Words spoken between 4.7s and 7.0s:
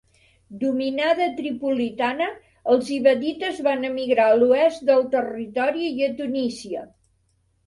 del territori i a Tunísia.